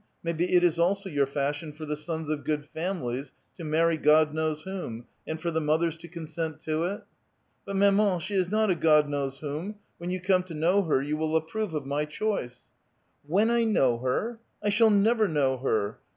[0.25, 4.33] Mavbe it is also your fashion for the sons of good lauiilies to marry God
[4.33, 7.03] knows whom, and lor the mothers to consent to it?"
[7.47, 11.03] *' lUit, vKtvKui, she is not' a (iod knows whom'; when you come to know her
[11.03, 15.57] you will approve of m}' choice." '*' When I know her!* I sliall never know
[15.59, 15.99] her!